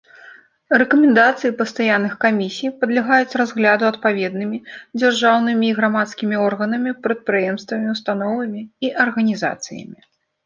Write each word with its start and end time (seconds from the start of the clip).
Рэкамендацыі 0.81 1.53
пастаянных 1.59 2.13
камісій 2.23 2.69
падлягаюць 2.79 3.37
разгляду 3.41 3.83
адпаведнымі 3.91 4.57
дзяржаўнымі 4.99 5.65
і 5.73 5.75
грамадскімі 5.79 6.35
органамі, 6.47 6.95
прадпрыемствамі, 7.09 7.87
установамі 7.95 8.61
і 8.89 8.91
арганізацыямі. 9.05 9.99